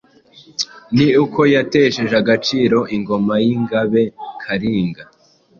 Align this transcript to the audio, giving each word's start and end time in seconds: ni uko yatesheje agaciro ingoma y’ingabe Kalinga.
ni 0.95 1.07
uko 1.23 1.39
yatesheje 1.53 2.15
agaciro 2.21 2.79
ingoma 2.95 3.33
y’ingabe 3.45 4.03
Kalinga. 4.43 5.03